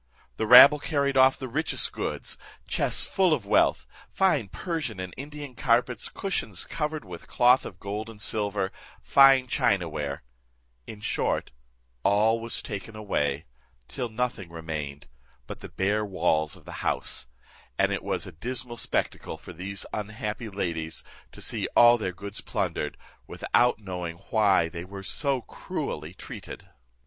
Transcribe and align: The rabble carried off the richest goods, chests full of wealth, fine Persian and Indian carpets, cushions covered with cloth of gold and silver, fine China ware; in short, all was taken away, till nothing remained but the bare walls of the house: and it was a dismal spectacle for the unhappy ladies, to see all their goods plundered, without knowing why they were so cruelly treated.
The 0.37 0.47
rabble 0.47 0.79
carried 0.79 1.15
off 1.15 1.37
the 1.37 1.47
richest 1.47 1.91
goods, 1.91 2.35
chests 2.67 3.05
full 3.05 3.35
of 3.35 3.45
wealth, 3.45 3.85
fine 4.11 4.47
Persian 4.49 4.99
and 4.99 5.13
Indian 5.15 5.53
carpets, 5.53 6.09
cushions 6.09 6.65
covered 6.65 7.05
with 7.05 7.27
cloth 7.27 7.67
of 7.67 7.79
gold 7.79 8.09
and 8.09 8.19
silver, 8.19 8.71
fine 9.03 9.45
China 9.45 9.87
ware; 9.87 10.23
in 10.87 11.01
short, 11.01 11.51
all 12.01 12.39
was 12.39 12.63
taken 12.63 12.95
away, 12.95 13.45
till 13.87 14.09
nothing 14.09 14.49
remained 14.49 15.07
but 15.45 15.59
the 15.59 15.69
bare 15.69 16.03
walls 16.03 16.55
of 16.55 16.65
the 16.65 16.81
house: 16.87 17.27
and 17.77 17.91
it 17.91 18.01
was 18.01 18.25
a 18.25 18.31
dismal 18.31 18.77
spectacle 18.77 19.37
for 19.37 19.53
the 19.53 19.77
unhappy 19.93 20.49
ladies, 20.49 21.03
to 21.31 21.41
see 21.43 21.67
all 21.75 21.99
their 21.99 22.11
goods 22.11 22.41
plundered, 22.41 22.97
without 23.27 23.77
knowing 23.77 24.15
why 24.31 24.67
they 24.67 24.83
were 24.83 25.03
so 25.03 25.41
cruelly 25.43 26.15
treated. 26.15 26.67